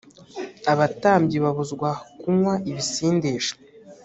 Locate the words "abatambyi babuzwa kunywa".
0.71-2.53